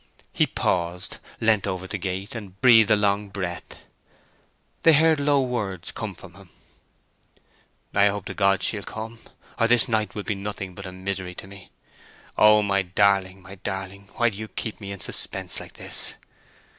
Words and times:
He 0.33 0.47
paused, 0.47 1.19
leant 1.39 1.67
over 1.67 1.85
the 1.85 1.99
gate, 1.99 2.33
and 2.33 2.59
breathed 2.59 2.89
a 2.89 2.95
long 2.95 3.29
breath. 3.29 3.77
They 4.81 4.93
heard 4.93 5.19
low 5.19 5.43
words 5.43 5.91
come 5.91 6.15
from 6.15 6.33
him. 6.33 6.49
"I 7.93 8.07
hope 8.07 8.25
to 8.25 8.33
God 8.33 8.63
she'll 8.63 8.81
come, 8.81 9.19
or 9.59 9.67
this 9.67 9.87
night 9.87 10.15
will 10.15 10.23
be 10.23 10.33
nothing 10.33 10.73
but 10.73 10.91
misery 10.91 11.35
to 11.35 11.45
me! 11.45 11.69
Oh 12.35 12.63
my 12.63 12.81
darling, 12.81 13.43
my 13.43 13.59
darling, 13.63 14.09
why 14.15 14.29
do 14.29 14.37
you 14.39 14.47
keep 14.47 14.81
me 14.81 14.91
in 14.91 14.99
suspense 15.01 15.59
like 15.59 15.73
this?" 15.73 16.15